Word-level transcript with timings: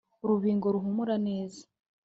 urubingo 0.23 0.65
ruhumura 0.75 1.15
neza 1.27 1.61